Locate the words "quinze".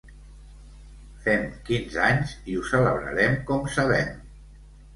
1.67-2.01